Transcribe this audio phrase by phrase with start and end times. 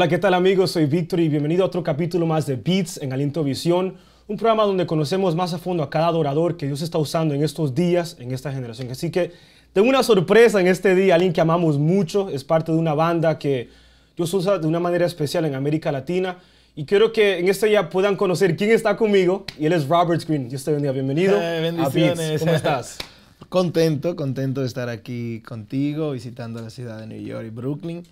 [0.00, 0.70] Hola, ¿qué tal amigos?
[0.70, 3.96] Soy Víctor y bienvenido a otro capítulo más de Beats en Aliento Visión,
[4.28, 7.44] un programa donde conocemos más a fondo a cada adorador que Dios está usando en
[7.44, 8.90] estos días, en esta generación.
[8.90, 9.32] Así que
[9.74, 13.38] tengo una sorpresa en este día, alguien que amamos mucho, es parte de una banda
[13.38, 13.68] que
[14.16, 16.38] Dios usa de una manera especial en América Latina.
[16.74, 19.44] Y quiero que en este día puedan conocer quién está conmigo.
[19.58, 20.48] Y él es Robert Green.
[20.48, 20.92] Dios te bendiga.
[20.92, 22.40] Bienvenido Eh, a Beats.
[22.40, 22.96] ¿Cómo estás?
[23.50, 28.02] contento, contento de estar aquí contigo, visitando la ciudad de New York y Brooklyn.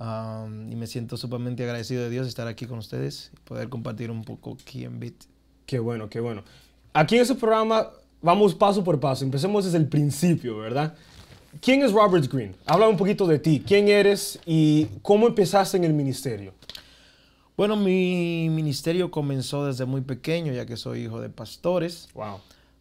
[0.00, 4.10] Um, y me siento sumamente agradecido de Dios estar aquí con ustedes y poder compartir
[4.10, 5.12] un poco aquí en Beat.
[5.66, 6.42] Qué bueno, qué bueno.
[6.94, 7.90] Aquí en este programa
[8.22, 9.24] vamos paso por paso.
[9.24, 10.94] Empecemos desde el principio, ¿verdad?
[11.60, 12.56] ¿Quién es Robert Green?
[12.64, 13.62] Habla un poquito de ti.
[13.64, 16.54] ¿Quién eres y cómo empezaste en el ministerio?
[17.54, 22.08] Bueno, mi ministerio comenzó desde muy pequeño, ya que soy hijo de pastores.
[22.14, 22.38] Wow.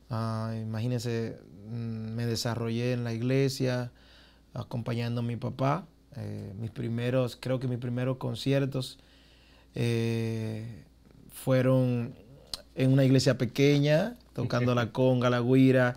[0.09, 1.37] Ah, imagínense,
[1.69, 3.91] mm, me desarrollé en la iglesia
[4.53, 5.85] acompañando a mi papá.
[6.21, 8.99] Eh, mis primeros, creo que mis primeros conciertos
[9.75, 10.83] eh,
[11.31, 12.13] fueron
[12.75, 15.95] en una iglesia pequeña, tocando la conga, la guira,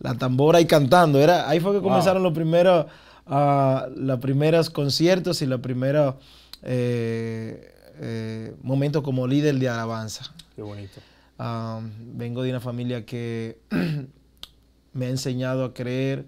[0.00, 1.20] la tambora y cantando.
[1.20, 1.88] Era, ahí fue que Wow.
[1.88, 2.86] comenzaron los primeros,
[3.26, 6.16] ah, los primeros conciertos y los primeros
[6.62, 10.32] eh, eh, momentos como líder de alabanza.
[10.54, 11.00] Qué bonito.
[11.38, 13.58] Um, vengo de una familia que
[14.94, 16.24] me ha enseñado a creer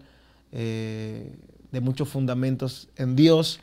[0.53, 1.35] eh,
[1.73, 3.61] de muchos fundamentos en Dios.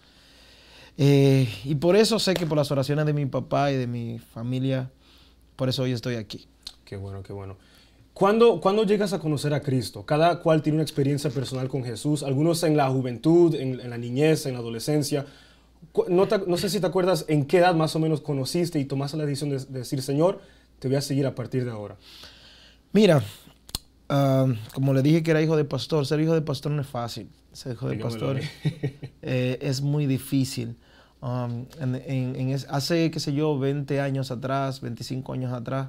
[0.98, 4.20] Eh, y por eso sé que por las oraciones de mi papá y de mi
[4.20, 4.90] familia,
[5.56, 6.48] por eso hoy estoy aquí.
[6.86, 7.58] Qué bueno, qué bueno.
[8.14, 10.06] ¿Cuándo, cuándo llegas a conocer a Cristo?
[10.06, 12.24] Cada cual tiene una experiencia personal con Jesús.
[12.24, 15.26] Algunos en la juventud, en, en la niñez, en la adolescencia.
[16.08, 18.86] No, te- no sé si te acuerdas en qué edad más o menos conociste y
[18.86, 20.40] tomaste la decisión de, de decir, Señor,
[20.80, 21.98] te voy a seguir a partir de ahora.
[22.94, 23.22] Mira,
[24.08, 26.88] ah, como le dije que era hijo de pastor, ser hijo de pastor no es
[26.88, 27.28] fácil.
[27.56, 28.40] Ser hijo de pastor
[29.22, 30.76] eh, es muy difícil.
[31.22, 35.88] Um, en- en- en es- hace, qué sé yo, 20 años atrás, 25 años atrás,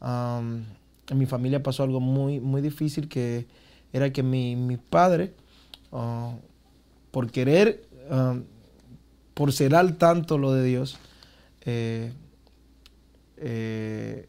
[0.00, 0.62] um,
[1.08, 3.46] en mi familia pasó algo muy, muy difícil que
[3.92, 5.32] era que mi, mi padre,
[5.90, 6.34] uh,
[7.10, 8.44] por querer, um,
[9.34, 10.98] por celar tanto lo de Dios,
[11.64, 12.12] eh,
[13.38, 14.28] eh,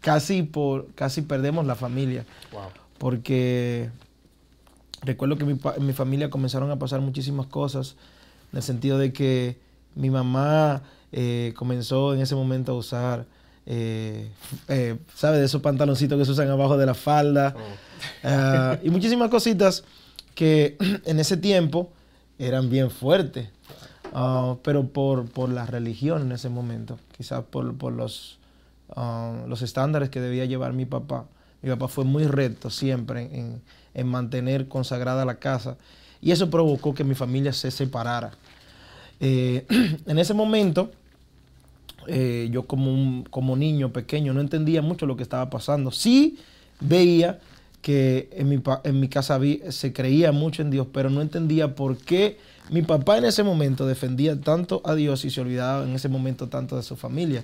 [0.00, 2.62] casi, por, casi perdemos la familia Wow.
[2.98, 3.90] porque
[5.02, 7.96] recuerdo que mi, en mi familia comenzaron a pasar muchísimas cosas,
[8.52, 9.58] en el sentido de que
[9.94, 13.26] mi mamá eh, comenzó en ese momento a usar,
[13.66, 14.30] eh,
[14.68, 15.38] eh, ¿sabe?
[15.38, 17.54] De esos pantaloncitos que se usan abajo de la falda,
[18.24, 19.84] ah, y muchísimas cositas
[20.34, 21.92] que en ese tiempo
[22.38, 23.48] eran bien fuertes,
[24.12, 28.38] ah, pero por, por la religión en ese momento, quizás por, por los,
[28.96, 31.26] ah, los estándares que debía llevar mi papá.
[31.62, 33.60] Mi papá fue muy recto siempre en,
[33.94, 35.76] en mantener consagrada la casa
[36.22, 38.30] y eso provocó que mi familia se separara.
[39.20, 39.66] Eh,
[40.06, 40.90] en ese momento,
[42.06, 45.90] eh, yo como, un- como niño pequeño no entendía mucho lo que estaba pasando.
[45.90, 46.38] Sí
[46.80, 47.38] veía
[47.82, 51.74] que en mi, en mi casa vi- se creía mucho en Dios, pero no entendía
[51.74, 52.38] por qué
[52.70, 56.48] mi papá en ese momento defendía tanto a Dios y se olvidaba en ese momento
[56.48, 57.42] tanto de su familia.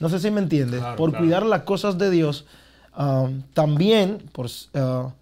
[0.00, 0.80] No sé si me entiendes.
[0.80, 1.24] Claro, por claro.
[1.24, 2.44] cuidar las cosas de Dios,
[3.54, 5.12] también por, ah,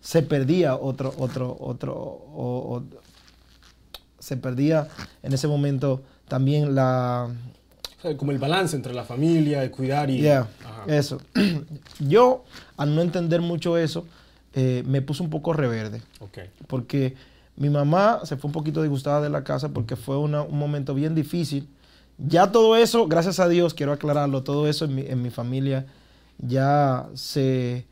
[0.00, 2.82] se perdía otro, otro, otro, o- o-
[4.18, 4.88] se perdía
[5.22, 7.28] en ese momento también la,
[7.98, 10.20] O sea, como el balance entre la familia, el cuidar y...
[10.86, 11.20] Eso.
[12.00, 12.44] Yo,
[12.76, 14.06] al no entender mucho eso,
[14.54, 16.00] eh, me puse un poco reverde.
[16.66, 17.14] Porque
[17.56, 20.94] mi mamá se fue un poquito disgustada de la casa porque fue una- un momento
[20.94, 21.68] bien difícil.
[22.18, 25.86] Ya todo eso, gracias a Dios, quiero aclararlo, todo eso en mi, en mi familia
[26.40, 27.86] ya se...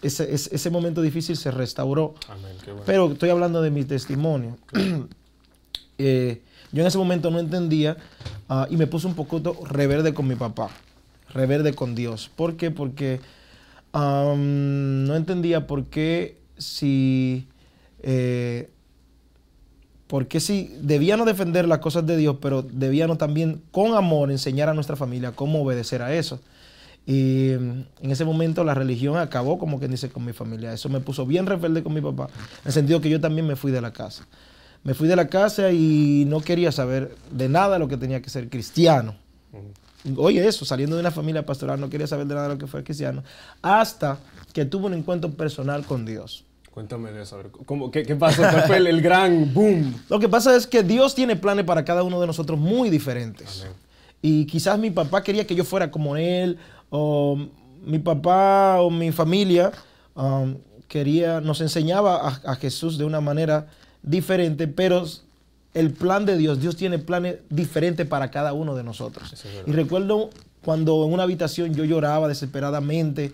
[0.00, 2.14] Ese, ese- ese momento difícil se restauró.
[2.28, 2.84] Amén, qué bueno.
[2.86, 4.56] Pero estoy hablando de mi testimonio.
[6.00, 7.96] Eh, yo en ese momento no entendía
[8.48, 10.70] ah, y me puse un poco reverde con mi papá,
[11.34, 12.30] reverde con Dios.
[12.36, 12.70] ¿Por qué?
[12.70, 13.20] Porque
[13.92, 17.48] no entendía por qué si...
[18.02, 18.70] eh,
[20.06, 24.68] por qué si debíamos defender las cosas de Dios, pero debíamos también con amor enseñar
[24.68, 26.40] a nuestra familia cómo obedecer a eso.
[27.08, 30.74] Y mm, en ese momento la religión acabó, como quien dice, con mi familia.
[30.74, 33.56] Eso me puso bien rebelde con mi papá, en el sentido que yo también me
[33.56, 34.26] fui de la casa.
[34.84, 38.28] Me fui de la casa y no quería saber de nada lo que tenía que
[38.28, 39.16] ser cristiano.
[40.16, 42.66] Oye, eso, saliendo de una familia pastoral, no quería saber de nada de lo que
[42.66, 43.24] fue cristiano.
[43.62, 44.18] Hasta
[44.52, 46.44] que tuve un encuentro personal con Dios.
[46.70, 47.36] Cuéntame de eso.
[47.36, 48.42] a ver, ¿cómo, qué, qué pasó?
[48.42, 49.94] ¿Cuál fue el, el gran boom?
[50.10, 53.62] Lo que pasa es que Dios tiene planes para cada uno de nosotros muy diferentes.
[53.62, 53.88] Amén.
[54.20, 56.58] Y quizás mi papá quería que yo fuera como él,
[56.90, 57.38] o
[57.84, 59.72] mi papá o mi familia
[60.14, 60.56] um,
[60.88, 63.66] quería, nos enseñaba a, a Jesús de una manera
[64.02, 65.04] diferente, pero
[65.74, 69.32] el plan de Dios, Dios tiene planes diferentes para cada uno de nosotros.
[69.32, 70.30] Es y recuerdo
[70.64, 73.32] cuando en una habitación yo lloraba desesperadamente,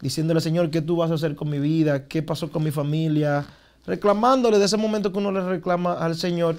[0.00, 2.06] diciéndole, Señor, ¿qué tú vas a hacer con mi vida?
[2.06, 3.44] ¿Qué pasó con mi familia?
[3.86, 6.56] Reclamándole de ese momento que uno le reclama al Señor.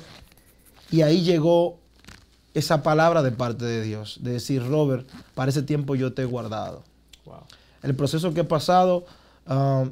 [0.91, 1.79] Y ahí llegó
[2.55, 6.25] esa palabra de parte de Dios, de decir, Robert, para ese tiempo yo te he
[6.25, 6.83] guardado.
[7.25, 7.41] Wow.
[7.83, 9.05] El proceso que he pasado
[9.45, 9.85] ah,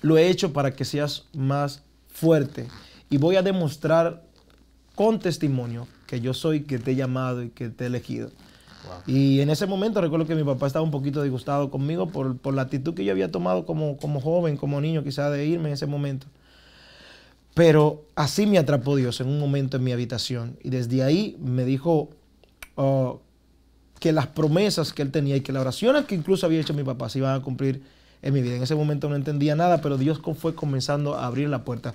[0.00, 2.68] lo he hecho para que seas más fuerte.
[3.10, 4.22] Y voy a demostrar
[4.94, 8.30] con testimonio que yo soy que te he llamado y que te he elegido.
[8.86, 9.14] Wow.
[9.14, 12.54] Y en ese momento recuerdo que mi papá estaba un poquito disgustado conmigo por, por
[12.54, 15.74] la actitud que yo había tomado como, como joven, como niño, quizá de irme en
[15.74, 16.28] ese momento.
[17.54, 20.58] Pero así me atrapó Dios en un momento en mi habitación.
[20.62, 22.10] Y desde ahí me dijo
[22.76, 23.14] ah,
[24.00, 26.84] que las promesas que él tenía y que las oraciones que incluso había hecho mi
[26.84, 27.82] papá se iban a cumplir
[28.22, 28.54] en mi vida.
[28.56, 31.92] En ese momento no entendía nada, pero Dios fue comenzando a abrir la puerta.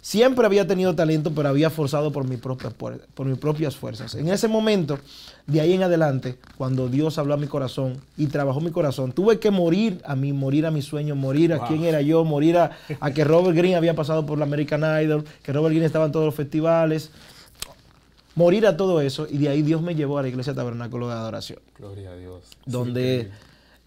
[0.00, 4.14] Siempre había tenido talento, pero había forzado por, mi propia puer- por mis propias fuerzas.
[4.14, 4.98] En ese momento,
[5.46, 9.38] de ahí en adelante, cuando Dios habló a mi corazón y trabajó mi corazón, tuve
[9.38, 11.68] que morir a mí, morir a mi sueño, morir a Wow.
[11.68, 15.24] quién era yo, morir a, a que Robert Greene había pasado por la American Idol,
[15.42, 17.10] que Robert Greene estaba en todos los festivales,
[18.34, 19.26] morir a todo eso.
[19.30, 22.42] Y de ahí Dios me llevó a la iglesia tabernáculo de adoración Gloria a Dios.
[22.64, 23.30] Donde.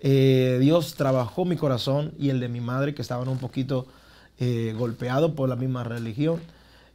[0.02, 3.86] Eh, Dios trabajó mi corazón y el de mi madre, que estaban un poquito
[4.40, 6.40] eh, golpeados por la misma religión.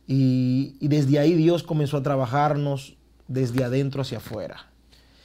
[0.07, 2.97] Y, y desde ahí Dios comenzó a trabajarnos
[3.29, 4.67] desde adentro hacia afuera.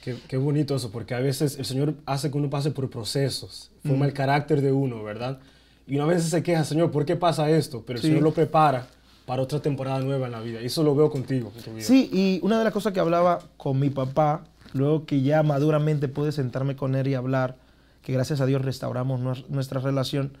[0.02, 3.70] Qué, qué bonito eso, porque a veces el Señor hace que uno pase por procesos,
[3.86, 5.38] forma el carácter de uno, ¿verdad?
[5.86, 7.84] Y uno a veces se queja, Señor, ¿por qué pasa esto?
[7.86, 8.08] Pero el Sí.
[8.08, 8.88] Señor lo prepara
[9.26, 10.60] para otra temporada nueva en la vida.
[10.60, 11.52] Y eso lo veo contigo.
[11.56, 11.84] en tu vida.
[11.84, 14.42] Sí, y una de las cosas que hablaba con mi papá,
[14.72, 17.56] luego que ya maduramente pude sentarme con él y hablar,
[18.02, 20.32] que gracias a Dios restauramos nues- nuestra relación,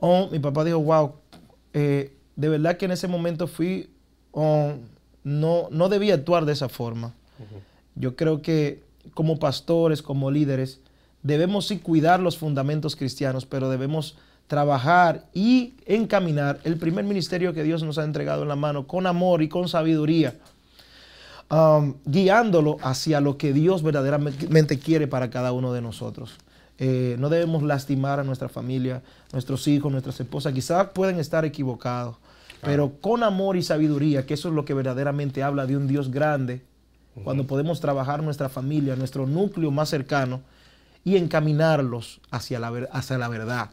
[0.00, 1.14] oh, mi papá dijo, wow,
[1.72, 3.90] eh, de verdad que en ese momento fui,
[4.32, 4.72] oh,
[5.22, 7.14] no, no debía actuar de esa forma.
[7.94, 8.82] Yo creo que
[9.14, 10.80] como pastores, como líderes,
[11.22, 14.16] debemos sí cuidar los fundamentos cristianos, pero debemos
[14.46, 19.06] trabajar y encaminar el primer ministerio que Dios nos ha entregado en la mano con
[19.06, 20.34] amor y con sabiduría,
[21.50, 26.34] um, guiándolo hacia lo que Dios verdaderamente quiere para cada uno de nosotros.
[26.78, 29.02] Eh, no debemos lastimar a nuestra familia,
[29.32, 30.52] nuestros hijos, nuestras esposas.
[30.52, 32.16] Quizás pueden estar equivocados,
[32.62, 36.10] pero con amor y sabiduría, que eso es lo que verdaderamente habla de un Dios
[36.10, 36.62] grande,
[37.22, 40.40] cuando podemos trabajar nuestra familia, nuestro núcleo más cercano
[41.04, 43.70] y encaminarlos hacia la, hacia la verdad.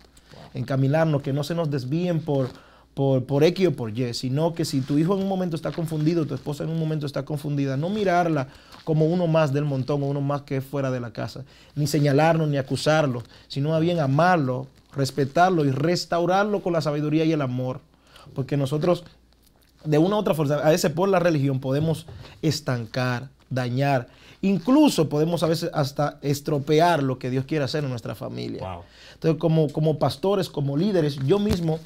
[0.54, 2.50] Encaminarnos, que no se nos desvíen por,
[2.94, 5.72] por, por X o por Y, sino que si tu hijo en un momento está
[5.72, 8.48] confundido, tu esposa en un momento está confundida, no mirarla
[8.84, 11.44] como uno más del montón o uno más que es fuera de la casa,
[11.76, 17.32] ni señalarlo ni acusarlo, sino más bien amarlo, respetarlo y restaurarlo con la sabiduría y
[17.32, 17.80] el amor.
[18.34, 19.04] Porque nosotros
[19.84, 22.06] de una u otra forma, a veces por la religión podemos
[22.42, 24.08] estancar, dañar,
[24.42, 28.62] incluso podemos a veces hasta estropear lo que Dios quiere hacer en nuestra familia.
[28.62, 28.84] Wow.
[29.14, 31.80] Entonces, como, como pastores, como líderes, yo mismo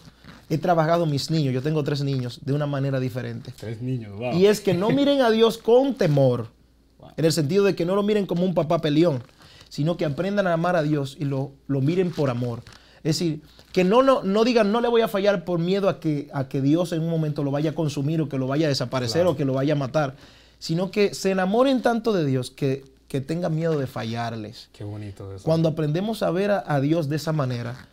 [0.49, 3.51] he trabajado mis niños, yo tengo tres niños, de una manera diferente.
[3.57, 4.33] Tres niños, wow.
[4.37, 6.47] Y es que no miren a Dios con temor,
[7.17, 9.23] en el sentido de que no lo miren como un papá peleón,
[9.69, 12.61] sino que aprendan a amar a Dios y lo, lo miren por amor.
[13.03, 15.99] Es decir, que no, no, no digan no le voy a fallar por miedo a
[15.99, 18.65] que, a que Dios en un momento lo vaya a consumir o que lo vaya
[18.65, 19.31] a desaparecer Claro.
[19.31, 20.15] o que lo vaya a matar,
[20.59, 24.69] sino que se enamoren tanto de Dios que, que tengan miedo de fallarles.
[24.73, 25.43] Qué bonito eso.
[25.43, 27.87] Cuando aprendemos a ver a, a Dios de esa manera,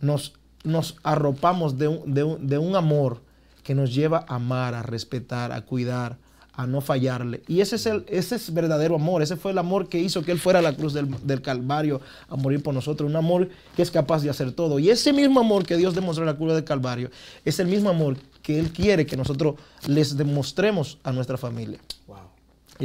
[0.00, 3.20] nos, nos arropamos de un, de un- de un amor
[3.62, 6.16] que nos lleva a amar, a respetar, a cuidar,
[6.54, 7.42] a no fallarle.
[7.48, 9.22] Y ese es, el, ese es verdadero amor.
[9.22, 12.00] Ese fue el amor que hizo que Él fuera a la cruz del, del Calvario
[12.28, 13.08] a morir por nosotros.
[13.08, 14.78] Un amor que es capaz de hacer todo.
[14.78, 17.10] Y ese mismo amor que Dios demostró en la cruz del Calvario
[17.44, 19.54] es el mismo amor que Él quiere que nosotros
[19.86, 21.78] les demostremos a nuestra familia.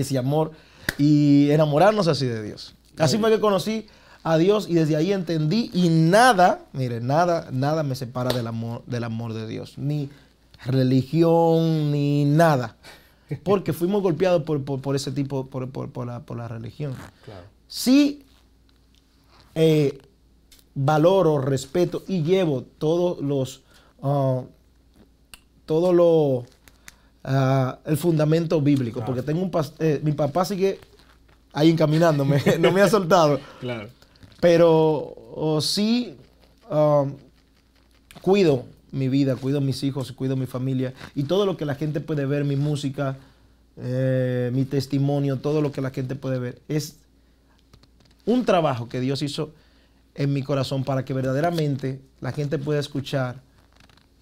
[0.01, 0.51] Ese amor
[0.97, 2.75] y enamorarnos así de Dios.
[2.97, 3.85] Así fue que conocí
[4.23, 8.83] a Dios y desde ahí entendí y nada, mire, nada, nada me separa del amor,
[8.87, 10.09] del amor de Dios, ni
[10.65, 12.75] religión, ni nada.
[13.43, 16.95] Porque fuimos golpeados por, por- por ese tipo, por, por- la, por la religión.
[17.25, 17.43] Claro.
[17.67, 18.23] Sí
[19.55, 19.99] eh,
[20.75, 23.61] valoro, respeto y llevo todos los,
[24.01, 24.43] ah,
[25.65, 26.45] todo lo,
[27.27, 30.79] ah, el fundamento bíblico, porque tengo un eh, mi papá sigue
[31.53, 33.89] ahí encaminándome, no me ha soltado, Claro.
[34.39, 36.15] pero oh, sí
[36.71, 37.05] ah,
[38.21, 41.99] cuido mi vida, cuido mis hijos, cuido mi familia y todo lo que la gente
[41.99, 43.17] puede ver, mi música,
[43.75, 46.95] eh, mi testimonio, todo lo que la gente puede ver, es
[48.25, 49.51] un trabajo que Dios hizo
[50.15, 53.41] en mi corazón para que verdaderamente la gente pueda escuchar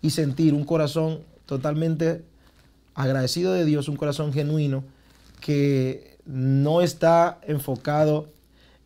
[0.01, 2.23] y sentir un corazón totalmente
[2.95, 4.83] agradecido de Dios, un corazón genuino
[5.41, 8.29] que no está enfocado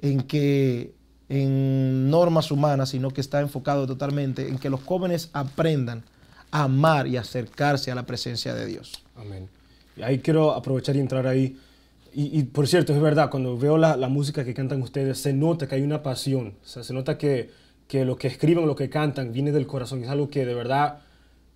[0.01, 0.93] en que
[1.29, 6.03] en normas humanas, sino que está enfocado totalmente en que los jóvenes aprendan
[6.51, 9.03] a amar y acercarse a la presencia de Dios.
[9.15, 9.47] Amén.
[9.95, 11.57] Y ahí quiero aprovechar y entrar ahí.
[12.11, 15.67] Y, por cierto, es verdad, cuando veo la, la música que cantan ustedes, se nota
[15.67, 16.55] que hay una pasión.
[16.63, 17.51] O sea, se nota que,
[17.87, 20.03] que lo que escriben, lo que cantan, viene del corazón.
[20.03, 21.01] Es algo que de verdad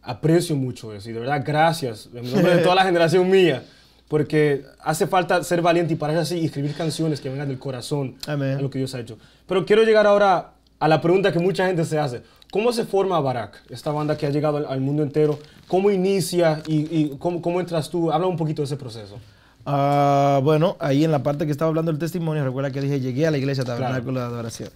[0.03, 1.09] aprecio mucho eso.
[1.09, 3.63] Y de verdad, gracias, en nombre de toda la generación mía.
[4.07, 8.15] Porque hace falta ser valiente y pararse así y escribir canciones que vengan del corazón
[8.27, 8.57] Amén.
[8.57, 9.17] a lo que Dios ha hecho.
[9.47, 12.21] Pero quiero llegar ahora a la pregunta que mucha gente se hace.
[12.51, 15.39] ¿Cómo se forma Barak, esta banda que ha llegado al, al mundo entero?
[15.67, 18.11] ¿Cómo inicia y, y cómo, cómo entras tú?
[18.11, 19.17] Habla un poquito de ese proceso.
[19.65, 23.25] Ah, bueno, ahí en la parte que estaba hablando del testimonio, recuerda que dije, llegué
[23.25, 24.69] a la iglesia tabernáculo de adoración.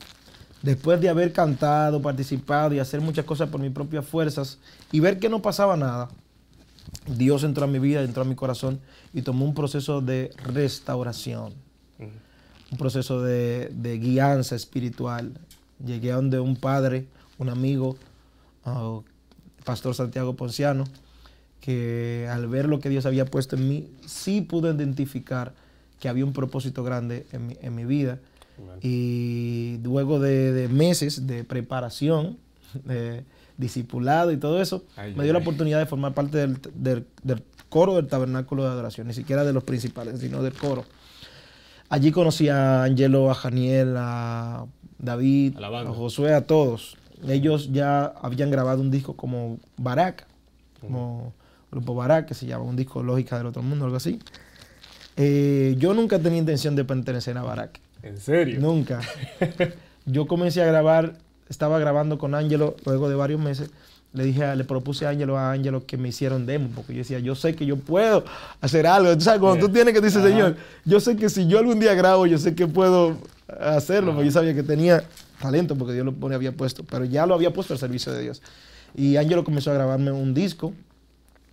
[0.62, 4.58] Después de haber cantado, participado y hacer muchas cosas por mis propias fuerzas
[4.92, 6.10] y ver que no pasaba nada,
[7.06, 8.80] Dios entró a mi vida, entró a mi corazón
[9.14, 11.54] y tomó un proceso de restauración,
[12.00, 15.34] un proceso de, de guianza espiritual.
[15.84, 17.98] Llegué a donde un padre, un amigo,
[18.66, 19.00] ah,
[19.64, 20.86] Pastor Santiago Ponciano,
[21.62, 25.54] que al ver lo que Dios había puesto en mí, sí pude identificar
[26.00, 28.20] que había un propósito grande en mi, en mi vida.
[28.82, 32.38] Y luego de, de meses de preparación,
[32.86, 33.24] de
[33.58, 37.44] discipulado y todo eso, Ay, me dio la oportunidad de formar parte del, del- del
[37.70, 40.86] coro del tabernáculo de adoración, ni siquiera de los principales, sino del coro.
[41.90, 44.66] Allí conocí a Angelo, a Janiel, a
[45.00, 45.56] David,
[45.90, 46.98] a Josué, a todos.
[47.28, 50.28] Ellos ya habían grabado un disco como Barak,
[50.82, 51.34] como
[51.72, 54.20] Grupo Barak, que se llama un disco Lógica del Otro Mundo, algo así.
[55.16, 57.80] Eh, yo nunca tenía intención de pertenecer a Barak.
[58.04, 58.60] ¿En serio?
[58.60, 59.02] Nunca.
[60.06, 61.14] Yo comencé a grabar,
[61.50, 63.70] estaba grabando con Ángelo luego de varios meses.
[64.14, 67.20] Le dije, le propuse a Ángelo, a Ángelo que me hicieran demo, porque yo decía,
[67.20, 68.24] yo sé que yo puedo
[68.62, 69.14] hacer algo.
[69.16, 70.30] Tú sabes, cuando tú tienes que decir, Ajá.
[70.30, 73.18] Señor, yo sé que si yo algún día grabo, yo sé que puedo
[73.60, 75.04] hacerlo, porque yo sabía que tenía
[75.42, 78.42] talento, porque Dios lo había puesto, pero ya lo había puesto al servicio de Dios.
[78.96, 80.74] Y Ángelo comenzó a grabarme un disco.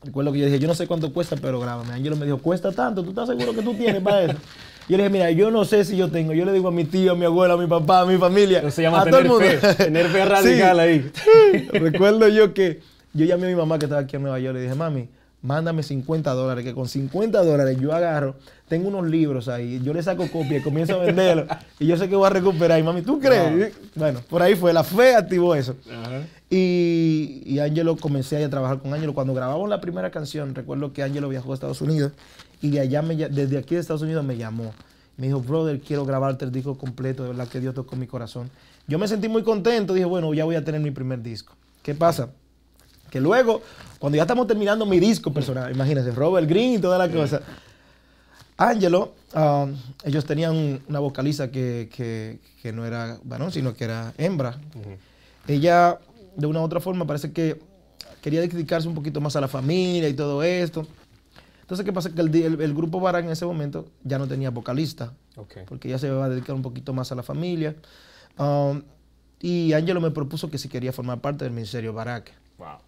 [0.02, 1.92] Recuerdo que yo dije, yo no sé cuánto cuesta, pero grábame.
[1.92, 4.38] Ángelo me dijo, cuesta tanto, ¿tú estás seguro que tú tienes para eso?
[4.88, 6.32] Yo le dije, mira, yo no sé si yo tengo.
[6.32, 8.58] Yo le digo a mi tío, a mi abuela, a mi papá, a mi familia,
[8.58, 9.44] Eso se llama a todo el mundo.
[9.44, 11.10] fe, tener fe radical ahí.
[11.72, 12.80] Recuerdo yo que
[13.14, 15.08] yo llamé a mi mamá que estaba aquí en Nueva York y le dije, mami,
[15.40, 18.34] mándame 50 dólares, que con 50 dólares yo agarro,
[18.68, 21.46] tengo unos libros ahí, yo le saco copia y comienzo a venderlos
[21.78, 22.78] y yo sé que voy a recuperar.
[22.78, 23.72] Y mami, ¿tú crees?
[23.94, 25.76] Bueno, por ahí fue, la fe activó eso.
[25.90, 26.22] Ajá.
[26.50, 29.12] Y, y Angelo, comencé ahí a trabajar con Angelo.
[29.12, 32.12] Cuando grabamos la primera canción, recuerdo que Angelo viajó a Estados Unidos
[32.66, 34.72] y de allá, me desde aquí de Estados Unidos me llamó.
[35.16, 38.50] Me dijo, brother, quiero grabarte el disco completo, de verdad que Dios tocó mi corazón.
[38.88, 41.54] Yo me sentí muy contento, dije, bueno, ya voy a tener mi primer disco.
[41.82, 42.30] ¿Qué pasa?
[43.10, 43.60] Que luego,
[43.98, 47.42] cuando ya estamos terminando mi disco personal, imagínense, Robert Green y toda la cosa.
[48.56, 54.14] Angelo, um, ellos tenían una vocalista que, que- que no era varón, sino que era
[54.16, 54.58] hembra.
[55.46, 55.98] Ella,
[56.36, 57.60] de una u otra forma, parece que
[58.22, 60.86] quería dedicarse un poquito más a la familia y todo esto.
[61.64, 62.10] Entonces, ¿qué pasa?
[62.14, 65.60] Que el, di- el- el grupo Barak en ese momento ya no tenía vocalista, Ok.
[65.66, 67.74] porque ya se iba a dedicar un poquito más a la familia.
[68.38, 68.82] Um,
[69.40, 72.32] y Angelo me propuso que si quería formar parte del ministerio Barak.
[72.58, 72.78] Wow.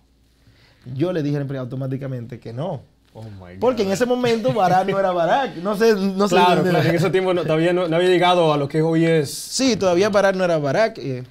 [0.94, 2.82] Yo le dije automáticamente que no.
[3.14, 3.60] Oh my God.
[3.60, 5.56] Porque en ese momento Barak no era Barak.
[5.56, 6.34] No sé, no sé.
[6.34, 9.06] Claro, claro, en ese tiempo no- todavía no, no había llegado a lo que hoy
[9.06, 9.32] es.
[9.32, 10.98] Sí, todavía Barak no era Barak.
[10.98, 11.24] eh,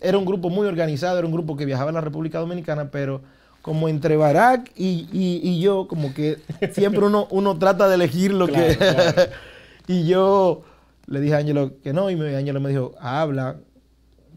[0.00, 3.20] era un grupo muy organizado, era un grupo que viajaba a la República Dominicana, pero
[3.64, 6.36] como entre Barak y, y- y yo, como que
[6.72, 8.76] siempre uno, uno trata de elegir lo que...
[8.76, 9.22] Claro,
[9.88, 10.60] y yo
[11.06, 13.56] le dije a Ángelo que no, y Ángelo me dijo, habla,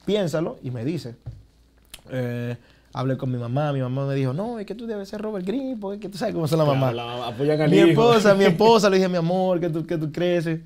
[0.05, 1.15] piénsalo, y me dice.
[2.09, 2.55] Eh,
[2.93, 5.45] hablé con mi mamá, mi mamá me dijo, no, es que tú debes ser Robert
[5.45, 6.93] Green, porque es que tú sabes cómo son las mamás.
[6.95, 7.87] la- apoyan al Mi hijo.
[7.89, 10.61] esposa, mi esposa, le dije, mi amor, que tú, que tú creces.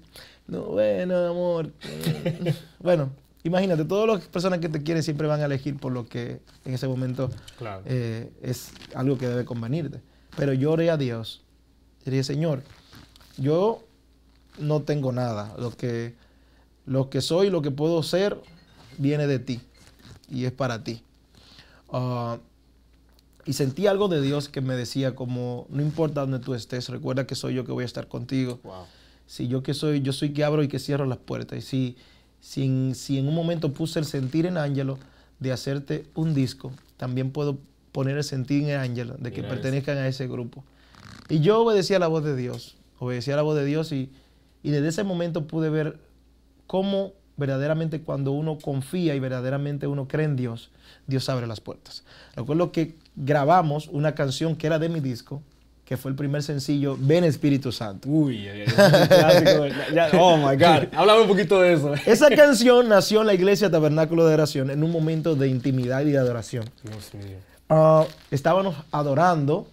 [0.45, 1.71] No, bueno, amor.
[2.79, 3.09] bueno,
[3.43, 6.73] imagínate, todas las personas que te quieren siempre van a elegir por lo que en
[6.73, 7.83] ese momento Claro.
[7.85, 10.01] eh, es algo que debe convenirte.
[10.37, 11.41] Pero yo oré a Dios.
[12.05, 12.63] Y dije, Señor,
[13.37, 13.83] yo
[14.59, 15.55] no tengo nada.
[15.57, 16.15] Lo que,
[16.85, 18.37] lo que soy, lo que puedo ser,
[18.97, 19.61] viene de ti.
[20.29, 21.03] Y es para ti.
[21.91, 22.37] Ah,
[23.45, 27.25] y sentí algo de Dios que me decía como, no importa donde tú estés, recuerda
[27.25, 28.59] que soy yo que voy a estar contigo.
[28.63, 28.85] Wow.
[29.25, 31.57] Si yo que soy, yo soy que abro y que cierro las puertas.
[31.57, 31.97] Y si,
[32.41, 34.97] si, en, si en un momento puse el sentir en Ángelo
[35.39, 37.59] de hacerte un disco, también puedo
[37.91, 39.61] poner el sentir en Ángelo de que Mira eso.
[39.61, 40.63] pertenezcan a ese grupo.
[41.29, 44.11] Y yo obedecía la voz de Dios, obedecía la voz de Dios y,
[44.63, 45.97] y desde ese momento pude ver
[46.67, 50.69] cómo verdaderamente cuando uno confía y verdaderamente uno cree en Dios,
[51.07, 52.03] Dios abre las puertas.
[52.35, 55.41] Recuerdo que grabamos una canción que era de mi disco,
[55.91, 58.07] que fue el primer sencillo, Ven Espíritu Santo.
[58.07, 59.67] Uy, clásico.
[59.67, 60.87] Ya- ya- oh my God.
[60.95, 61.93] Háblame un poquito de eso.
[62.05, 66.11] Esa canción nació en la iglesia Tabernáculo de Oración en un momento de intimidad y
[66.11, 66.63] de adoración.
[66.81, 67.35] Dios mío.
[67.67, 69.67] Ah, estábamos adorando.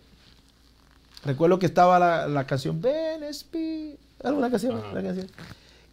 [1.24, 3.98] Recuerdo que estaba la, la canción Ven Espíritu.
[4.24, 4.76] ¿Alguna canción?
[4.76, 4.90] Ajá.
[4.90, 5.28] Una canción.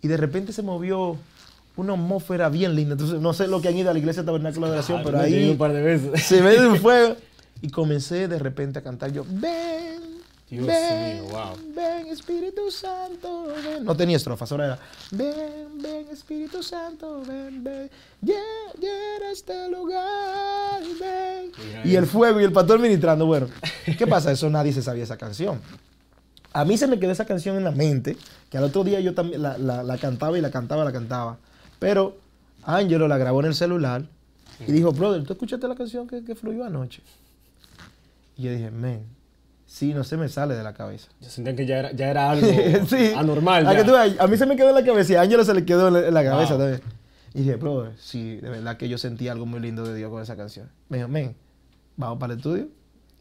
[0.02, 1.18] Y de repente se movió
[1.76, 2.94] una atmósfera bien linda.
[2.94, 5.20] Entonces, no sé lo que han ido a la iglesia Tabernáculo de Oración, Ah, pero
[5.20, 6.24] ahí un par de veces.
[6.24, 7.16] se ve un fuego.
[7.62, 10.15] Y comencé de repente a cantar yo, ven,
[10.50, 11.58] Dios ven, mío, wow.
[11.76, 13.84] ven Espíritu Santo, ven.
[13.84, 14.80] No tenía estrofas, ahora era,
[15.12, 17.90] ven, ven Espíritu Santo, ven, ven,
[18.24, 21.52] lle- llena este lugar, ven.
[21.68, 23.48] Mira Y el fuego y el pastor ministrando, bueno,
[23.98, 24.32] ¿qué pasa?
[24.32, 25.60] Eso nadie se sabía esa canción.
[26.54, 28.16] A mí se me quedó esa canción en la mente,
[28.52, 31.38] que al otro día yo también la, la- la cantaba y la cantaba, la cantaba.
[31.80, 32.18] Pero
[32.64, 34.04] Ángelo la grabó en el celular
[34.66, 37.02] y dijo, brother, ¿tú escuchaste la canción que, que fluyó anoche?
[38.38, 39.04] Y yo dije, men,
[39.76, 41.10] sí, no se me sale de la cabeza.
[41.20, 42.48] Yo sentía que ya era, ya era algo
[42.88, 43.12] sí.
[43.16, 43.68] anormal.
[43.68, 43.80] A, ya.
[43.80, 45.54] que tú veas, a mí se me quedó en la cabeza y a Ángelo se
[45.54, 46.60] le quedó en la, cabeza Wow.
[46.60, 46.82] también.
[47.34, 50.24] Y dije, brother, sí, de verdad que yo sentí algo muy lindo de Dios con
[50.24, 50.70] esa canción.
[50.88, 51.36] Me dijo, men,
[51.98, 52.70] vamos para el estudio.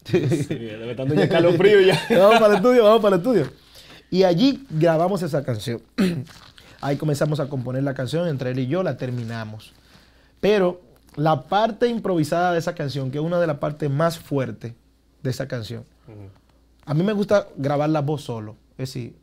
[0.05, 1.99] Sí, debe estar dando ya calofrío ya.
[2.11, 3.49] vamos para el estudio, vamos para el estudio.
[4.09, 5.81] Y allí grabamos esa canción.
[6.79, 9.73] Ahí comenzamos a componer la canción, entre él y yo la terminamos.
[10.39, 10.79] Pero
[11.17, 14.73] la parte improvisada de esa canción, que es una de las partes más fuertes
[15.21, 15.83] de esa canción.
[16.85, 18.55] A mí me gusta grabar la voz solo.
[18.77, 19.15] Es decir,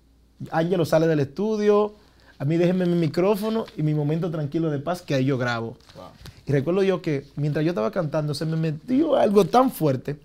[0.51, 1.95] Ángelo sale del estudio,
[2.39, 5.77] a mí déjenme mi micrófono y mi momento tranquilo de paz que ahí yo grabo.
[5.95, 6.07] Wow.
[6.47, 10.17] Y recuerdo yo que mientras yo estaba cantando se me metió algo tan fuerte.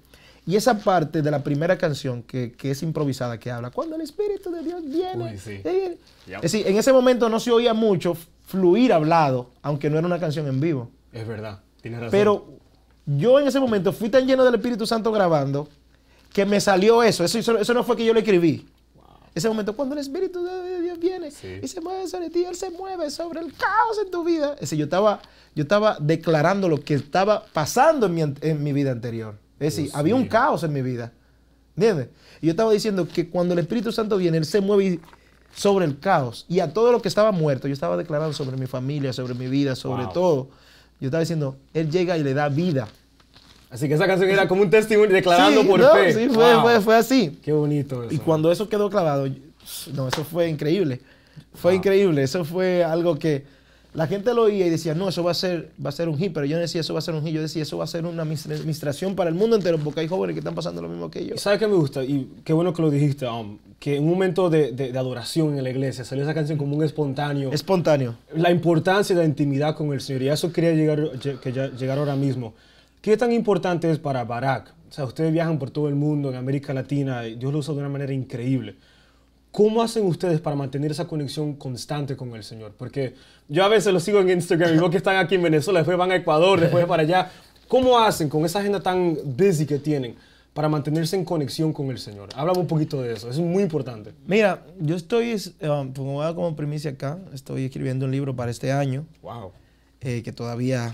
[0.47, 4.01] Y esa parte de la primera canción que, que es improvisada, que habla, cuando el
[4.01, 5.31] Espíritu de Dios viene.
[5.33, 5.51] Uy, sí.
[5.51, 5.97] eh, viene".
[6.27, 6.35] Yep.
[6.37, 10.19] Es decir, en ese momento no se oía mucho fluir hablado, aunque no era una
[10.19, 10.89] canción en vivo.
[11.11, 11.59] Es verdad.
[11.81, 12.11] Tienes razón.
[12.11, 12.45] Pero
[13.05, 15.67] yo en ese momento fui tan lleno del Espíritu Santo grabando
[16.33, 17.23] que me salió eso.
[17.23, 18.67] Eso, eso, eso no fue que yo lo escribí.
[19.35, 21.59] Ese momento, cuando el Espíritu de Dios viene Sí.
[21.61, 24.53] y se mueve sobre ti, Él se mueve sobre el caos en tu vida.
[24.55, 25.21] Es decir, yo estaba,
[25.53, 29.35] yo estaba declarando lo que estaba pasando en mi, en mi vida anterior.
[29.59, 31.11] Es decir, Dios había un caos en mi vida.
[31.75, 32.07] ¿Entiendes?
[32.41, 34.99] Y yo estaba diciendo que cuando el Espíritu Santo viene, Él se mueve
[35.55, 36.45] sobre el caos.
[36.49, 39.47] Y a todo lo que estaba muerto, yo estaba declarando sobre mi familia, sobre mi
[39.47, 40.13] vida, sobre Wow.
[40.13, 40.49] todo.
[40.99, 42.87] Yo estaba diciendo, Él llega y le da vida.
[43.69, 46.13] Así que esa canción era como un testimonio declarando Sí, por no, fe.
[46.13, 46.61] sí, fue, Wow.
[46.63, 47.39] fue, fue así.
[47.43, 48.13] Qué bonito eso.
[48.13, 49.27] Y cuando eso quedó clavado,
[49.93, 51.01] no, eso fue increíble.
[51.53, 52.23] Fue increíble.
[52.23, 53.43] Eso fue algo que
[53.93, 56.17] la gente lo oía y decía, no, eso va a ser, va a ser un
[56.17, 56.31] hit.
[56.33, 57.33] Pero yo no decía, eso va a ser un hit.
[57.35, 60.33] Yo decía, eso va a ser una administración para el mundo entero, porque hay jóvenes
[60.35, 61.35] que están pasando lo mismo que yo.
[61.35, 62.03] ¿Y sabes qué me gusta?
[62.03, 65.57] Y qué bueno que lo dijiste, um, que en un momento de, de- de adoración
[65.57, 67.51] en la iglesia salió esa canción como un espontáneo.
[67.51, 68.15] Espontáneo.
[68.33, 70.21] la importancia de la intimidad con el Señor.
[70.21, 72.53] Y a eso quería llegar, lle- que ya- llegar ahora mismo.
[73.07, 74.73] ¿Qué tan importante es para Barak?
[74.89, 77.73] O sea, ustedes viajan por todo el mundo, en América Latina, y Dios lo usa
[77.73, 78.75] de una manera increíble.
[79.53, 82.73] ¿Cómo hacen ustedes para mantener esa conexión constante con el Señor?
[82.77, 83.13] Porque
[83.47, 85.97] yo a veces los sigo en Instagram y veo que están aquí en Venezuela, después
[85.97, 87.31] van a Ecuador, después para allá.
[87.69, 90.15] ¿Cómo hacen con esa agenda tan busy que tienen
[90.53, 92.27] para mantenerse en conexión con el Señor?
[92.35, 94.11] Háblame un poquito de eso, es muy importante.
[94.27, 98.11] Mira, yo estoy, es, um, como voy a dar como primicia acá, estoy escribiendo un
[98.11, 99.53] libro para este año, Wow,
[100.01, 100.93] eh, que todavía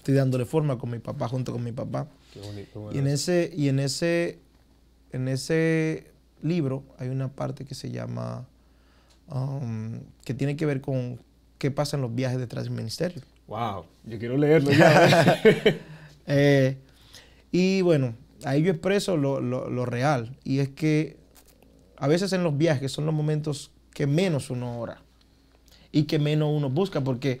[0.00, 2.08] estoy dándole forma con mi papá, junto con mi papá.
[2.32, 2.80] qué bonito.
[2.80, 4.38] bueno Y en ese, y en ese,
[5.12, 6.10] en ese
[6.42, 8.46] libro hay una parte que se llama,
[9.28, 11.20] um, que tiene que ver con
[11.58, 13.20] qué pasa en los viajes detrás del ministerio.
[13.46, 15.40] Wow, yo quiero leerlo ya.
[16.32, 16.76] Eh,
[17.50, 20.36] y bueno, ahí yo expreso lo, lo- lo real.
[20.44, 21.16] Y es que
[21.96, 25.02] a veces en los viajes son los momentos que menos uno ora
[25.90, 27.40] y que menos uno busca, porque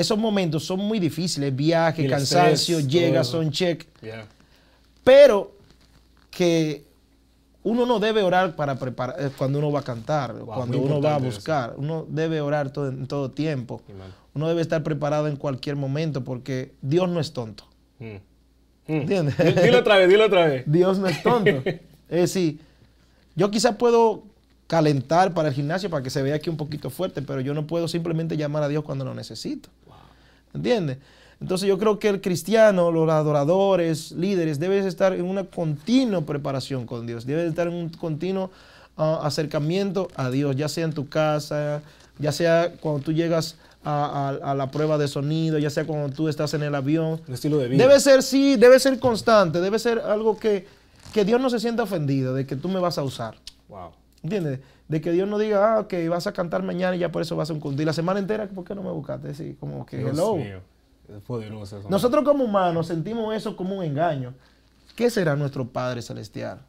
[0.00, 1.54] esos momentos son muy difíciles.
[1.54, 3.32] Viaje, el cansancio, estrés, llega, todo.
[3.32, 3.86] son check.
[4.00, 4.26] Yeah.
[5.04, 5.56] Pero
[6.30, 6.84] que
[7.62, 11.16] uno no debe orar para preparar eh, cuando uno va a cantar, cuando uno va
[11.16, 11.26] a eso.
[11.26, 11.74] buscar.
[11.76, 13.82] Uno debe orar todo, en todo tiempo.
[13.90, 14.08] Amen.
[14.34, 17.64] Uno debe estar preparado en cualquier momento porque Dios no es tonto.
[17.98, 18.16] Mm.
[18.86, 19.06] Mm.
[19.62, 20.64] Dilo otra vez, dilo otra vez.
[20.66, 21.50] Dios no es tonto.
[21.64, 22.60] es decir,
[23.36, 24.24] yo quizás puedo
[24.70, 27.66] calentar para el gimnasio para que se vea aquí un poquito fuerte, pero yo no
[27.66, 29.68] puedo simplemente llamar a Dios cuando lo necesito.
[30.54, 30.98] ¿Entiendes?
[31.40, 36.84] Entonces yo creo que el cristiano, los adoradores, líderes, deben estar en una continua preparación
[36.86, 38.50] con Dios, deben estar en un continuo
[38.96, 41.80] ah, acercamiento a Dios, ya sea en tu casa,
[42.18, 46.14] ya sea cuando tú llegas a, a- a la prueba de sonido, ya sea cuando
[46.14, 47.20] tú estás en el avión.
[47.26, 47.82] Un estilo de vida.
[47.86, 50.66] Debe ser, sí, debe ser constante, debe ser algo que,
[51.14, 53.36] que Dios no se sienta ofendido de que tú me vas a usar.
[53.68, 53.92] Wow.
[54.22, 54.60] ¿Entiendes?
[54.88, 57.36] De que Dios no diga, ah, ok, vas a cantar mañana y ya por eso
[57.36, 57.80] vas a un culto.
[57.80, 59.34] Y la semana entera, ¿por qué no me buscaste?
[59.34, 60.36] Sí, como que, Dios hello.
[60.36, 60.60] mío.
[61.08, 61.88] Es poderoso eso.
[61.88, 64.34] Nosotros como humanos sentimos eso como un engaño.
[64.94, 66.60] ¿Qué será nuestro Padre Celestial?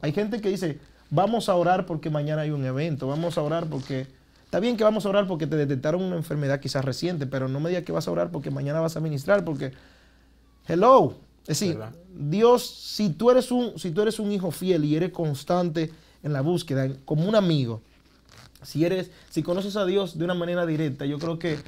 [0.00, 0.78] Hay gente que dice,
[1.10, 4.06] vamos a orar porque mañana hay un evento, vamos a orar porque...
[4.44, 7.58] Está bien que vamos a orar porque te detectaron una enfermedad quizás reciente, pero no
[7.58, 9.72] me digas que vas a orar porque mañana vas a ministrar, porque...
[10.68, 11.14] Hello.
[11.42, 11.94] Es decir, ¿Verdad?
[12.14, 15.90] Dios, si tú, eres un, si tú eres un hijo fiel y eres constante
[16.22, 17.80] en la búsqueda, como un amigo,
[18.62, 21.58] si eres, si conoces a Dios de una manera directa, yo creo que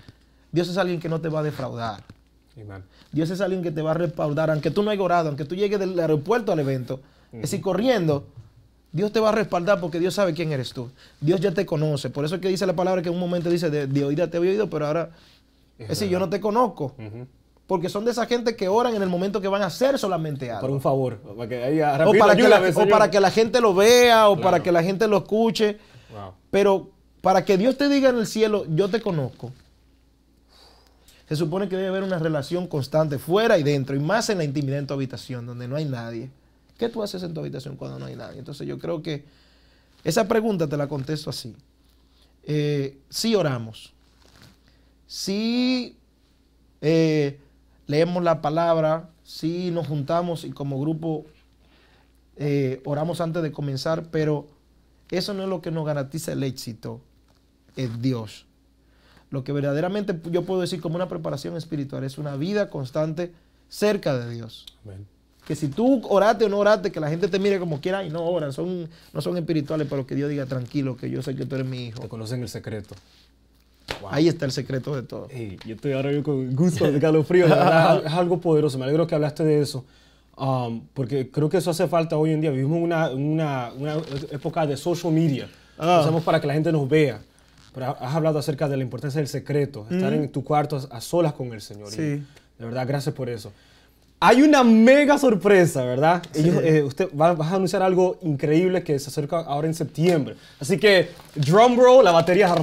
[0.52, 2.02] Dios es alguien que no te va a defraudar.
[2.56, 2.84] Amen.
[3.10, 5.56] Dios es alguien que te va a respaldar, aunque tú no hayas orado, aunque tú
[5.56, 7.00] llegues del aeropuerto al evento,
[7.32, 8.26] es decir, corriendo,
[8.92, 10.88] Dios te va a respaldar porque Dios sabe quién eres tú.
[11.20, 12.10] Dios ya te conoce.
[12.10, 14.30] Por eso es que dice la palabra que en un momento dice, de, de oída
[14.30, 15.10] te había oído, pero ahora,
[15.80, 16.94] es decir, yo no te conozco.
[16.96, 17.26] Ujú.
[17.66, 20.46] Porque son de esa gente que oran en el momento que van a hacer solamente
[20.46, 20.74] Por algo.
[20.74, 21.18] un favor.
[21.18, 22.88] Para que ahí, O rapidito, para, que la, o Señor.
[22.90, 24.42] para que la gente lo vea, o Claro.
[24.50, 25.78] para que la gente lo escuche.
[26.12, 26.32] Wow.
[26.50, 26.90] Pero
[27.22, 29.50] para que Dios te diga en el cielo, yo te conozco,
[31.26, 34.44] se supone que debe haber una relación constante fuera y dentro, y más en la
[34.44, 36.28] intimidad en tu habitación, donde no hay nadie.
[36.76, 38.38] ¿Qué tú haces en tu habitación cuando no hay nadie?
[38.40, 39.24] Entonces yo creo que
[40.04, 41.56] esa pregunta te la contesto así.
[42.42, 43.94] Eh, sí oramos,
[45.06, 45.96] sí
[46.82, 47.38] eh,
[47.86, 51.24] leemos la palabra, sí nos juntamos y como grupo
[52.36, 54.48] eh, oramos antes de comenzar, pero
[55.10, 57.00] eso no es lo que nos garantiza el éxito,
[57.76, 58.46] es Dios.
[59.30, 63.32] Lo que verdaderamente yo puedo decir como una preparación espiritual es una vida constante
[63.68, 64.66] cerca de Dios.
[64.84, 65.06] Amén.
[65.46, 68.08] Que si tú oraste o no oraste, que la gente te mire como quiera y
[68.08, 71.44] no oran, son, no son espirituales, pero que Dios diga tranquilo, que yo sé que
[71.44, 72.00] tú eres mi hijo.
[72.00, 72.94] Te conocen el secreto.
[74.04, 74.12] Wow.
[74.12, 75.28] Ahí está el secreto de todo.
[75.30, 78.76] Ey, yo estoy ahora con gusto de calofrío, es algo poderoso.
[78.78, 79.84] Me alegro que hablaste de eso,
[80.36, 82.50] um, porque creo que eso hace falta hoy en día.
[82.50, 83.96] Vivimos una, una, una
[84.30, 85.48] época de social media.
[85.78, 86.08] Ah.
[86.24, 87.20] Para que la gente nos vea.
[87.74, 91.32] Pero has hablado acerca de la importancia del secreto, estar en tu cuarto a solas
[91.32, 91.88] con el Señor.
[91.88, 92.02] Y Sí.
[92.02, 92.24] de
[92.64, 93.52] verdad, gracias por eso.
[94.20, 96.22] Hay una mega sorpresa, ¿verdad?
[96.34, 100.36] Ellos, eh, usted va, vas a anunciar algo increíble que se acerca ahora en septiembre.
[100.60, 102.54] Así que, drum roll, la batería.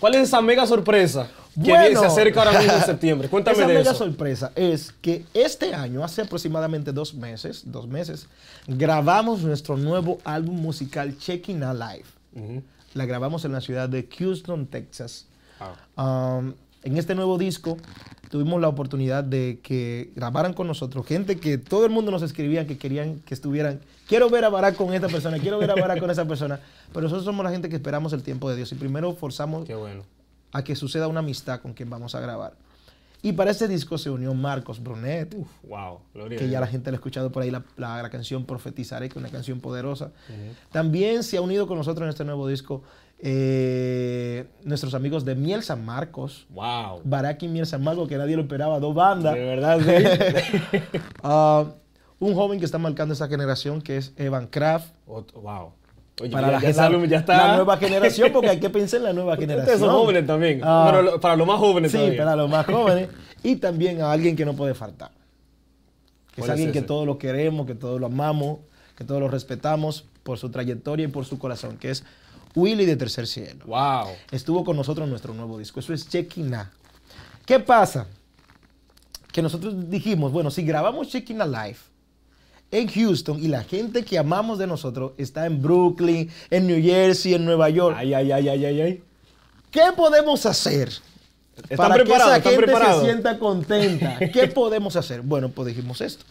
[0.00, 2.00] ¿Cuál es esa mega sorpresa que Bueno.
[2.00, 3.28] se acerca ahora mismo en septiembre?
[3.30, 3.98] Cuéntame Esa de mega eso.
[4.04, 8.26] sorpresa es que este año, hace aproximadamente dos meses, dos meses,
[8.66, 12.04] grabamos nuestro nuevo álbum musical Checking a Live.
[12.34, 12.62] Ujú.
[12.94, 15.26] La grabamos en la ciudad de Houston, Texas.
[15.96, 17.76] Um, en este nuevo disco
[18.30, 22.66] tuvimos la oportunidad de que grabaran con nosotros gente que todo el mundo nos escribía
[22.66, 23.80] que querían que estuvieran.
[24.06, 26.60] Quiero ver a Barack con esta persona, quiero ver a Barack con esa persona.
[26.92, 30.02] Pero nosotros somos la gente que esperamos el tiempo de Dios y primero forzamos bueno.
[30.52, 32.54] a que suceda una amistad con quien vamos a grabar.
[33.20, 35.98] Y para este disco se unió Marcos Brunet, Uf, wow.
[36.38, 39.14] Que ya la gente lo ha escuchado por ahí, la, la- la canción Profetizaré, que
[39.14, 40.12] es una canción poderosa.
[40.70, 42.82] También se ha unido con nosotros en este nuevo disco
[43.20, 47.00] eh, nuestros amigos de Miel San Marcos, Wow.
[47.04, 49.34] Barak y Miel San Marcos, que nadie lo esperaba, dos bandas.
[49.34, 50.78] De verdad, sí.
[51.22, 51.64] Ah,
[52.20, 54.88] un joven que está marcando esa generación, que es Evan Kraft.
[55.06, 55.72] Wow.
[56.20, 57.46] Oye, Para ya, la, ya ese álbum ya está.
[57.48, 59.74] la nueva generación, porque hay que pensar en la nueva generación.
[59.74, 60.60] Ustedes son jóvenes también.
[60.64, 62.18] Ah, pero lo- para los más jóvenes Sí, todavía.
[62.18, 63.08] para los más jóvenes.
[63.44, 65.10] Y también a alguien que no puede faltar.
[66.34, 68.58] Que es ¿Cuál es alguien que todos lo queremos, que todos lo amamos,
[68.96, 72.04] que todos lo respetamos por su trayectoria y por su corazón, que es
[72.54, 73.64] Willy de Tercer Cielo.
[73.66, 74.08] Wow.
[74.30, 75.80] Estuvo con nosotros en nuestro nuevo disco.
[75.80, 76.70] Eso es Checking A.
[77.44, 78.06] ¿Qué pasa?
[79.32, 81.78] Que nosotros dijimos, bueno, si grabamos Checking A Live,
[82.70, 87.34] en Houston y la gente que amamos de nosotros está en Brooklyn, en New Jersey,
[87.34, 87.96] en Nueva York.
[87.98, 89.02] Ay, ay, ay, ay, ay, ay.
[89.70, 90.90] ¿Qué podemos hacer
[91.68, 93.00] ¿Están para que ¿Están esa gente preparados?
[93.00, 94.18] se sienta contenta?
[94.32, 95.22] ¿Qué podemos hacer?
[95.22, 96.24] Bueno, pues dijimos esto.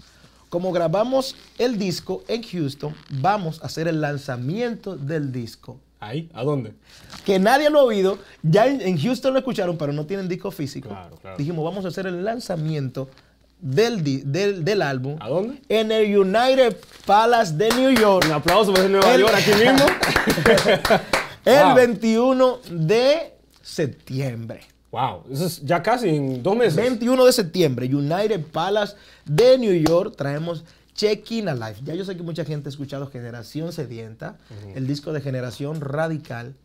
[0.49, 5.79] Como grabamos el disco en Houston, vamos a hacer el lanzamiento del disco.
[5.99, 6.73] Ahí, ¿a dónde?
[7.25, 10.89] Que nadie lo ha oído, ya en, Houston lo escucharon, pero no tienen disco físico.
[10.89, 11.37] Claro, claro.
[11.37, 13.09] Dijimos, vamos a hacer el lanzamiento
[13.59, 15.59] del, del, del álbum ¿A dónde?
[15.67, 18.25] en el United Palace de New York.
[18.27, 19.85] Un aplauso por Nueva El- York aquí mismo.
[21.45, 21.75] El Wow.
[21.75, 24.61] 21 de septiembre.
[24.91, 26.75] Wow, eso es ya casi en dos meses.
[26.75, 30.63] 21 de septiembre, United Palace de New York, traemos
[30.97, 31.77] Check-in Alive.
[31.83, 34.37] Ya yo sé que mucha gente ha escuchado Generación Sedienta,
[34.75, 36.55] el disco de Generación Radical,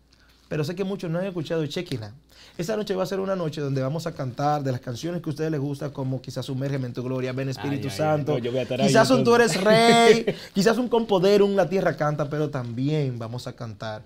[0.48, 2.18] pero sé que muchos no han escuchado Check-in Alive.
[2.58, 5.30] Esa noche va a ser una noche donde vamos a cantar de las canciones que
[5.30, 8.66] a ustedes les gustan, como quizás Sumérgeme en tu gloria, Ven Espíritu Ay, Santo, ay,
[8.86, 13.18] quizás un Tú eres rey, quizás un Con Poder, un La Tierra Canta, pero también
[13.18, 14.02] vamos a cantar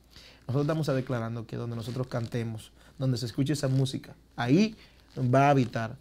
[0.47, 4.75] Nosotros estamos declarando que donde nosotros cantemos, donde se escuche esa música, ahí
[5.15, 5.95] va a habitar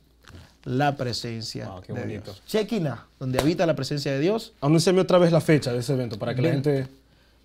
[0.69, 2.25] la presencia Wow, qué de bonito.
[2.33, 2.43] Dios.
[2.47, 6.19] Chequina, donde habita la presencia de Dios, Anúnciame otra vez la fecha de ese evento
[6.19, 6.87] para que la gente...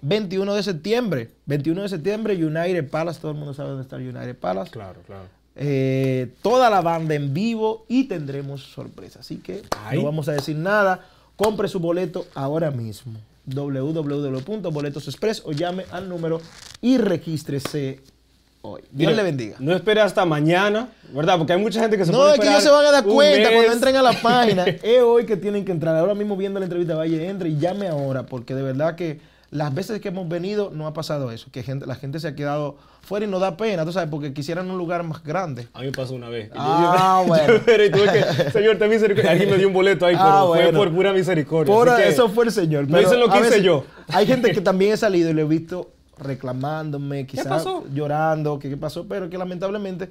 [0.02, 1.30] 21 de septiembre.
[1.46, 4.70] 21 de septiembre, United Palace, todo el mundo sabe dónde está United Palace.
[4.72, 5.24] Claro, claro.
[5.56, 9.20] eh, toda la banda en vivo y tendremos sorpresa.
[9.22, 10.00] Así que Ay.
[10.00, 11.06] no vamos a decir nada.
[11.38, 13.14] Compre su boleto ahora mismo.
[13.46, 16.42] www.boletosexpress o llame al número
[16.82, 18.00] y regístrese
[18.64, 18.82] hoy.
[18.92, 19.56] Dios Mire, le bendiga.
[19.60, 21.38] No espere hasta mañana, ¿verdad?
[21.38, 23.04] Porque hay mucha gente que se No, puede es que ellos se van a dar
[23.04, 23.52] cuenta mes.
[23.52, 24.66] cuando entren a la página.
[24.84, 25.96] es hoy que tienen que entrar.
[25.96, 29.20] Ahora mismo viendo la entrevista, vaya, entre y llame ahora, porque de verdad que
[29.52, 32.34] las veces que hemos venido no ha pasado eso, que gente, la gente se ha
[32.36, 35.68] quedado fuera y no da pena, tú sabes, porque quisieran un lugar más grande.
[35.74, 36.50] A mí me pasó una vez.
[36.56, 37.54] Ah, yo- bueno.
[37.64, 39.30] pero y tuve que, señor, ten misericordia.
[39.32, 40.80] Alguien me dio un boleto ahí, pero Ah, fue bueno.
[40.80, 41.72] por pura misericordia.
[41.72, 42.90] Por eso fue el Señor.
[42.90, 43.86] no hice lo que hice veces yo.
[44.08, 48.78] Hay gente que también he salido y lo he visto reclamándome, quizás llorando, que qué
[48.78, 50.10] pasó, pero que lamentablemente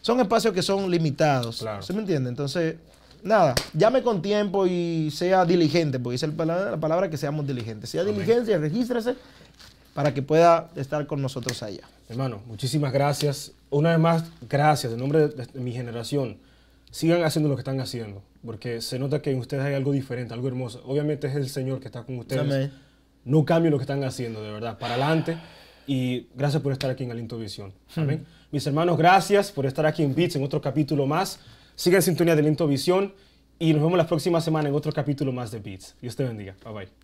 [0.00, 1.58] son espacios que son limitados.
[1.60, 1.82] Claro.
[1.82, 2.28] ¿Se me entiende?
[2.28, 2.76] Entonces,
[3.22, 7.90] nada, llame con tiempo y sea diligente, porque dice palabra- la palabra que seamos diligentes.
[7.90, 9.14] Sea diligencia, regístrese
[9.94, 11.82] para que pueda estar con nosotros allá.
[12.08, 13.52] Hermano, muchísimas gracias.
[13.70, 14.92] Una vez más, gracias.
[14.92, 16.36] En nombre de, de mi generación,
[16.90, 20.34] sigan haciendo lo que están haciendo, porque se nota que en ustedes hay algo diferente,
[20.34, 20.82] algo hermoso.
[20.86, 22.42] Obviamente es el Señor que está con ustedes.
[22.42, 22.72] Amén.
[23.24, 25.36] No cambien lo que están haciendo, de verdad, para adelante.
[25.86, 27.72] Y gracias por estar aquí en Aliento Visión.
[27.96, 28.24] Amén.
[28.50, 31.40] Mis hermanos, gracias por estar aquí en Beats en otro capítulo más.
[31.74, 33.12] Sigan en sintonía de Aliento Visión
[33.58, 35.96] y nos vemos la próxima semana en otro capítulo más de Beats.
[36.00, 36.54] Dios te bendiga.
[36.64, 37.03] Bye bye.